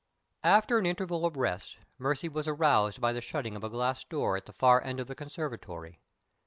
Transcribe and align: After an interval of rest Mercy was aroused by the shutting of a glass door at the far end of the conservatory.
After 0.43 0.79
an 0.79 0.87
interval 0.87 1.27
of 1.27 1.37
rest 1.37 1.77
Mercy 1.99 2.27
was 2.27 2.47
aroused 2.47 2.99
by 2.99 3.13
the 3.13 3.21
shutting 3.21 3.55
of 3.55 3.63
a 3.63 3.69
glass 3.69 4.03
door 4.03 4.35
at 4.35 4.47
the 4.47 4.53
far 4.53 4.83
end 4.83 4.99
of 4.99 5.05
the 5.05 5.13
conservatory. 5.13 5.99